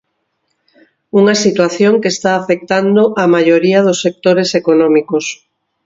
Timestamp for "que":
2.01-2.09